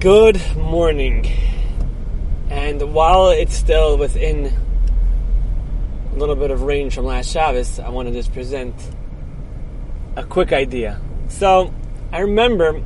[0.00, 1.26] Good morning.
[2.50, 4.54] And while it's still within
[6.12, 8.76] a little bit of range from last Shabbos, I want to just present
[10.14, 11.00] a quick idea.
[11.26, 11.74] So,
[12.12, 12.80] I remember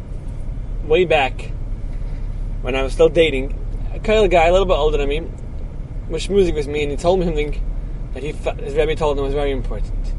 [0.86, 1.52] way back
[2.62, 3.58] when I was still dating
[3.92, 5.20] a kind of guy a little bit older than me,
[6.08, 7.60] was schmoozing with me, and he told me something
[8.14, 10.14] that he his rabbi told him was very important.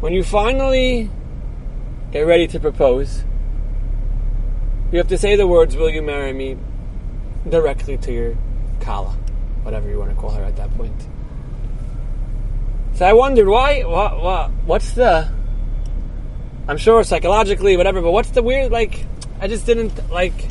[0.00, 1.10] When you finally
[2.10, 3.22] get ready to propose,
[4.96, 6.56] you have to say the words, Will you marry me?
[7.48, 8.36] directly to your
[8.80, 9.10] Kala,
[9.62, 10.94] whatever you want to call her at that point.
[12.94, 15.30] So I wondered, why, what, what, what's the,
[16.66, 19.04] I'm sure psychologically, whatever, but what's the weird, like,
[19.40, 20.48] I just didn't, like,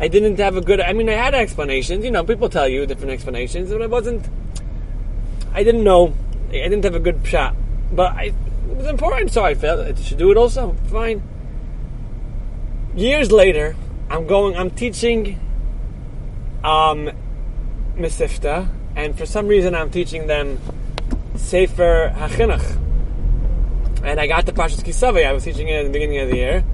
[0.00, 2.84] I didn't have a good, I mean, I had explanations, you know, people tell you
[2.86, 4.26] different explanations, but I wasn't,
[5.52, 6.14] I didn't know,
[6.48, 7.54] I didn't have a good shot,
[7.92, 11.22] but I, it was important, so I felt I should do it also, fine
[12.94, 13.76] years later,
[14.10, 15.40] I'm going, I'm teaching
[16.62, 17.10] um,
[17.96, 20.58] Mesifta, and for some reason I'm teaching them
[21.36, 22.78] Sefer HaChinuch.
[24.04, 26.28] And I got the Pashas Ki Savo, I was teaching it at the beginning of
[26.28, 26.64] the year.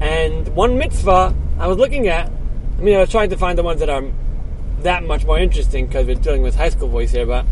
[0.00, 3.62] And one mitzvah I was looking at, I mean, I was trying to find the
[3.62, 4.04] ones that are
[4.82, 7.44] that much more interesting because we're dealing with high school boys here, but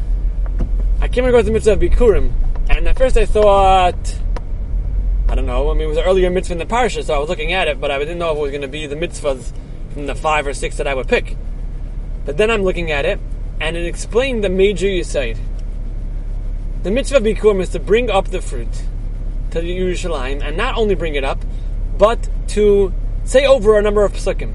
[1.01, 2.33] I came across the mitzvah of Bikurim.
[2.70, 4.19] And at first I thought,
[5.37, 5.70] don't know.
[5.70, 7.69] I mean, it was an earlier mitzvah in the parsha, so I was looking at
[7.69, 9.53] it, but I didn't know if it was going to be the mitzvahs
[9.92, 11.37] from the five or six that I would pick.
[12.25, 13.20] But then I'm looking at it,
[13.61, 15.39] and it explained the major yisaid.
[16.83, 18.84] The mitzvah bikurim is to bring up the fruit
[19.51, 21.45] to the Yerushalayim, and not only bring it up,
[21.97, 22.92] but to
[23.25, 24.55] say over a number of psukim.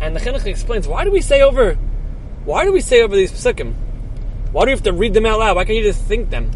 [0.00, 1.74] And the chinuch explains why do we say over?
[2.44, 3.74] Why do we say over these psukim?
[4.52, 5.56] Why do we have to read them out loud?
[5.56, 6.50] Why can't you just think them?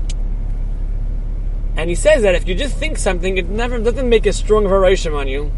[1.79, 4.65] And he says that if you just think something, it never doesn't make a strong
[4.65, 5.53] rishim on you.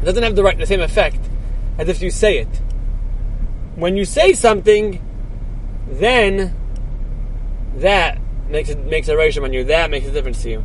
[0.00, 1.18] It doesn't have the right the same effect
[1.78, 2.60] as if you say it.
[3.74, 5.02] When you say something,
[5.88, 6.54] then
[7.78, 9.64] that makes it makes a rishim on you.
[9.64, 10.64] That makes a difference to you.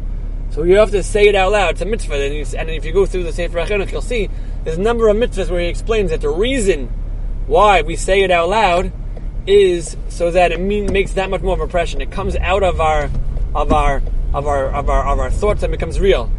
[0.51, 1.71] So you have to say it out loud.
[1.71, 2.13] It's a mitzvah.
[2.13, 4.29] And, if you go through the Sefer HaChinuch, you'll see
[4.63, 6.87] there's a number of mitzvahs where he explains that the reason
[7.47, 8.91] why we say it out loud
[9.47, 11.99] is so that it mean, makes that much more of impression.
[11.99, 13.09] It comes out of our
[13.55, 16.31] of our of our of our of our thoughts and becomes real.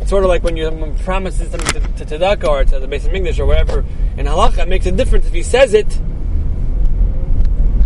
[0.00, 0.70] It's sort of like when you
[1.04, 3.84] promise something to, to tzedakah or to the base English or wherever
[4.16, 5.98] in halacha, it makes a difference if he says it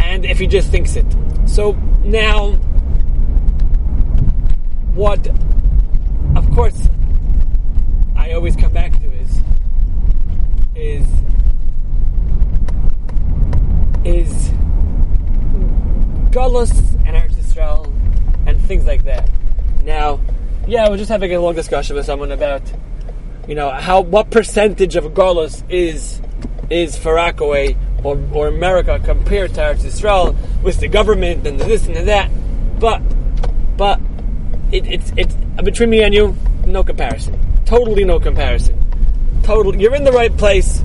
[0.00, 1.06] and if he just thinks it.
[1.46, 1.72] So
[2.04, 2.52] now,
[4.94, 5.26] what,
[6.36, 6.88] of course,
[8.16, 9.40] I always come back to is
[10.74, 11.06] is
[14.04, 14.50] is
[16.30, 16.70] Galus
[17.06, 17.86] and Eretz Yisrael
[18.46, 19.28] and things like that.
[19.84, 20.20] Now,
[20.66, 22.62] yeah, was just having a long discussion with someone about,
[23.48, 26.20] you know, how what percentage of Galus is
[26.68, 31.64] is for Rockaway or, or America compared to Eretz Yisrael with the government and the
[31.64, 32.30] this and the that.
[32.78, 33.02] But
[33.76, 34.00] but
[34.72, 36.36] it, it's it's between me and you,
[36.66, 37.38] no comparison.
[37.64, 38.78] Totally no comparison.
[39.42, 40.82] Totally, you're in the right place.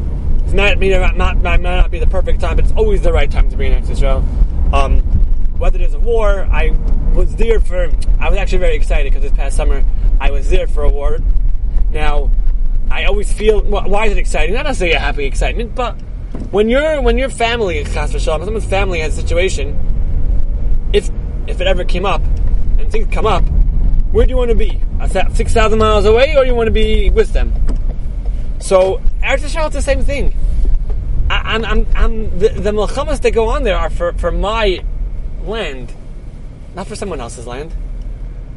[0.47, 3.29] It might, not, not, might not be the perfect time, but it's always the right
[3.29, 4.73] time to be in Eretz Yisrael.
[4.73, 5.04] Um,
[5.57, 6.69] whether there's a war, I
[7.13, 7.89] was there for.
[8.19, 9.83] I was actually very excited because this past summer
[10.19, 11.19] I was there for a war.
[11.91, 12.31] Now,
[12.91, 13.61] I always feel.
[13.63, 14.55] Why is it exciting?
[14.55, 15.93] Not necessarily a happy excitement, but
[16.51, 21.09] when you're when your family, someone's family has a situation, if
[21.47, 22.21] if it ever came up,
[22.79, 23.43] and things come up,
[24.11, 24.81] where do you want to be?
[25.33, 27.53] Six thousand miles away, or you want to be with them?
[28.59, 30.35] So Eretz Yisrael, it's the same thing.
[31.29, 34.83] I, am I'm, I'm, the, the that go on there are for, for my
[35.47, 35.93] land,
[36.75, 37.73] not for someone else's land.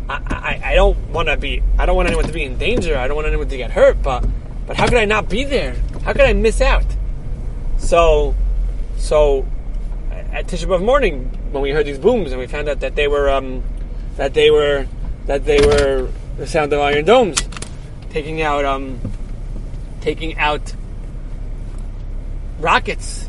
[0.08, 1.62] I, I, I don't want to be.
[1.78, 2.96] I don't want anyone to be in danger.
[2.96, 4.02] I don't want anyone to get hurt.
[4.02, 4.24] But
[4.66, 5.76] but how could I not be there?
[6.04, 6.86] How could I miss out?
[7.78, 8.34] So
[8.96, 9.46] so
[10.32, 13.08] at Tisha B'av morning when we heard these booms and we found out that they
[13.08, 13.62] were um,
[14.16, 14.86] that they were
[15.26, 17.38] that they were the sound of iron domes
[18.10, 19.00] taking out um,
[20.00, 20.74] taking out
[22.58, 23.28] rockets.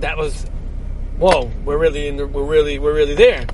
[0.00, 0.46] That was
[1.18, 3.46] whoa, we're really in the, we're really we're really there.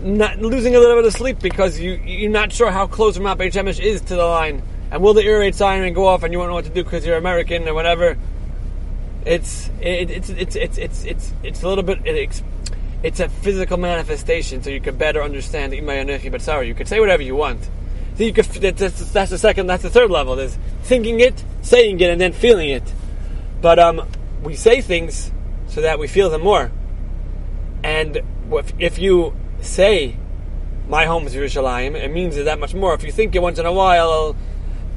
[0.00, 3.38] Not losing a little bit of sleep because you you're not sure how close Ramat
[3.38, 6.32] Beit Shemesh is to the line, and will the air raid siren go off and
[6.32, 8.16] you won't know what to do because you're American or whatever.
[9.24, 12.42] It's it, it's it's it's it's it's it's a little bit it's,
[13.02, 16.30] it's a physical manifestation, so you can better understand Imayanochi.
[16.30, 17.68] But sorry, you could say whatever you want.
[18.16, 20.36] So you could that's, that's the second, that's the third level.
[20.36, 22.82] There's thinking it, saying it, and then feeling it.
[23.60, 24.08] But um,
[24.42, 25.30] we say things
[25.68, 26.72] so that we feel them more.
[27.82, 28.20] And
[28.78, 30.16] if you say,
[30.88, 32.94] "My home is Yerushalayim," it means it that much more.
[32.94, 34.36] If you think it once in a while,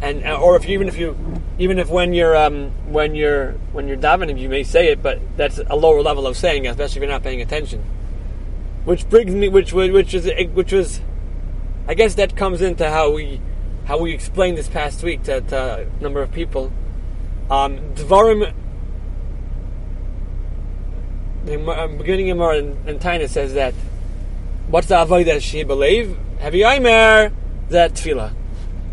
[0.02, 1.16] and or if you, even if you
[1.60, 5.20] even if when you're um, when you're when you're davening, you may say it, but
[5.38, 7.84] that's a lower level of saying, especially if you're not paying attention.
[8.84, 11.02] Which brings me, which which is which was,
[11.88, 13.40] I guess that comes into how we
[13.86, 16.72] how we explained this past week to, to a number of people.
[17.50, 18.54] Um, Dvarim,
[21.50, 23.74] Um, beginning of Mar and Taina says that
[24.68, 26.16] what's the avodah she believe?
[26.40, 27.32] Have you aimer
[27.70, 28.34] that tefillah?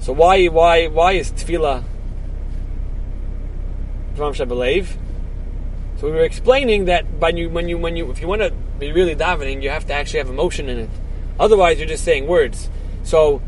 [0.00, 1.84] So why why why is tefillah
[4.14, 4.96] Dvarim believe?
[5.98, 8.50] So we were explaining that when you when you when you if you want to
[8.78, 10.90] be really davening, you have to actually have emotion in it.
[11.38, 12.70] Otherwise, you're just saying words.
[13.02, 13.42] So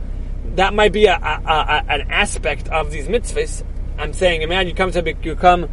[0.57, 3.65] that might be a, a, a, an aspect of these mitzvahs.
[3.99, 5.69] I'm saying, imagine you come to you come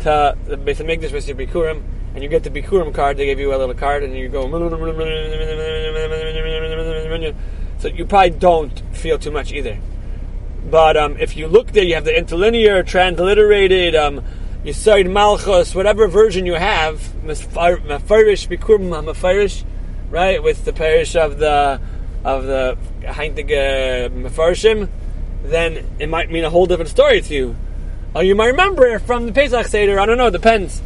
[0.00, 1.82] to the Beit Hamikdash with your bikurim,
[2.18, 3.16] and you get the bikurim card.
[3.16, 4.42] They give you a little card, and you go.
[7.78, 9.78] So you probably don't feel too much either.
[10.68, 14.24] But um, if you look there, you have the interlinear, transliterated, um,
[14.64, 19.62] Yisoid Malchus, whatever version you have, Mefarish Bikurim Mefarish,
[20.10, 21.80] right, with the parish of the
[22.24, 24.88] of the Heintige Mefarshim,
[25.44, 27.56] then it might mean a whole different story to you.
[28.12, 30.00] Or you might remember it from the Pesach Seder.
[30.00, 30.26] I don't know.
[30.26, 30.82] It depends.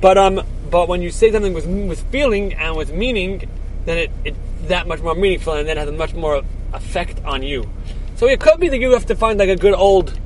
[0.00, 3.48] But um, but when you say something with with feeling and with meaning,
[3.84, 4.34] then it, it
[4.68, 6.42] that much more meaningful and then has a much more
[6.72, 7.70] effect on you.
[8.16, 10.18] So it could be that you have to find like a good old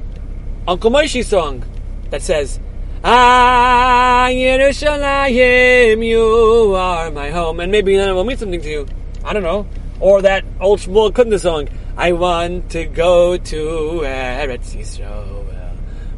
[0.66, 1.64] Uncle Moishy song
[2.10, 2.60] that says,
[3.02, 7.60] Ah, Yerushalayim, you are my home.
[7.60, 8.86] And maybe then it will mean something to you.
[9.24, 9.66] I don't know.
[9.98, 15.40] Or that old Shmuel Kunda song, I want to go to Eretz Yisrael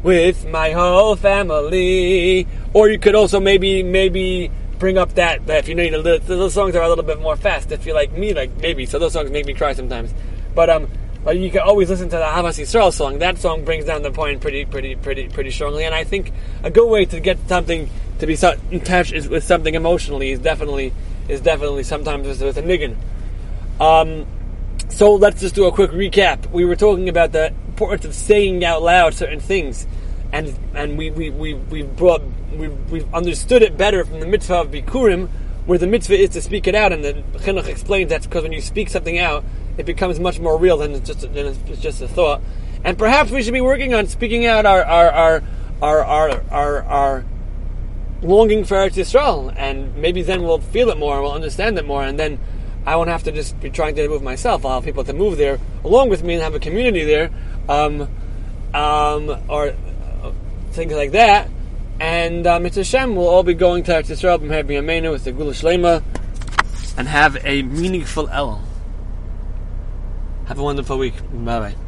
[0.03, 2.45] with my whole family.
[2.73, 6.19] Or you could also maybe, maybe bring up that, that if you need a little,
[6.27, 7.71] those songs are a little bit more fast.
[7.71, 8.85] If you like me, like maybe.
[8.85, 10.13] So those songs make me cry sometimes.
[10.53, 10.89] But, um,
[11.23, 13.19] but you can always listen to the Ahavas Yisrael song.
[13.19, 15.85] That song brings down the point pretty, pretty, pretty, pretty strongly.
[15.85, 16.33] And I think
[16.63, 17.89] a good way to get something
[18.19, 18.37] to be
[18.71, 20.93] in touch is, with something emotionally is definitely
[21.27, 22.95] is definitely sometimes with, with a niggin.
[23.79, 24.27] Um,
[24.89, 26.51] so let's just do a quick recap.
[26.51, 29.87] We were talking about the importance of saying out loud certain things,
[30.31, 32.21] and and we we we we've brought
[32.55, 35.27] we we've understood it better from the mitzvah of bikurim,
[35.65, 38.51] where the mitzvah is to speak it out, and the chinuch explains that's because when
[38.51, 39.43] you speak something out
[39.77, 42.41] it becomes much more real than it's just than it's just a thought.
[42.83, 45.43] And perhaps we should be working on speaking out our our our
[45.81, 47.25] our our, our, our
[48.21, 52.03] longing for Eretz Yisrael, and maybe then we'll feel it more, we'll understand it more,
[52.03, 52.39] and then
[52.85, 54.65] I won't have to just be trying to move myself.
[54.65, 57.31] I'll have people to move there along with me and have a community there,
[57.69, 58.01] um,
[58.73, 60.31] um, or uh,
[60.71, 61.49] things like that.
[61.99, 63.15] And um, it's Hashem.
[63.15, 64.81] We'll all be going to Eretz Yisrael, having a
[65.11, 66.03] with the Geulah Shleimah,
[66.97, 68.61] and have a meaningful Elul.
[70.47, 71.15] Have a wonderful week.
[71.31, 71.82] Bye bye.